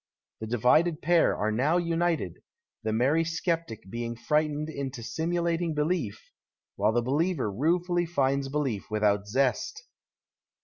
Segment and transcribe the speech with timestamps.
[0.39, 2.41] The divided pair are now united,
[2.81, 6.31] the merry sceptic being frightened into sinuilating belief,
[6.75, 9.83] while the believer ruefully finds belief without zest.